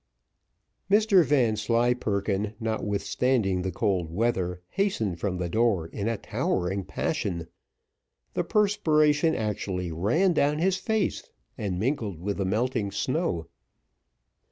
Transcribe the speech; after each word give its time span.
Mr 0.89 1.23
Vanslyperken, 1.23 2.55
notwithstanding 2.59 3.61
the 3.61 3.71
cold 3.71 4.11
weather, 4.11 4.63
hastened 4.69 5.19
from 5.19 5.37
the 5.37 5.47
door 5.47 5.85
in 5.89 6.07
a 6.07 6.17
towering 6.17 6.83
passion. 6.83 7.47
The 8.33 8.43
perspiration 8.43 9.35
actually 9.35 9.91
ran 9.91 10.33
down 10.33 10.57
his 10.57 10.77
face, 10.77 11.29
and 11.55 11.77
mingled 11.79 12.19
with 12.19 12.37
the 12.37 12.45
melting 12.45 12.89
snow. 12.89 13.45